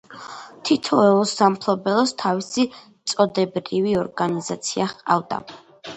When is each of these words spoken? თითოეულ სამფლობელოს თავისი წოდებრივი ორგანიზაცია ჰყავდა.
თითოეულ 0.69 1.21
სამფლობელოს 1.31 2.13
თავისი 2.23 2.65
წოდებრივი 3.13 3.95
ორგანიზაცია 4.05 4.89
ჰყავდა. 4.95 5.41